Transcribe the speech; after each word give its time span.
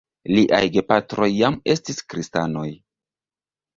Liaj 0.35 0.61
gepatroj 0.77 1.29
jam 1.33 1.59
estis 1.75 2.01
kristanoj. 2.15 2.67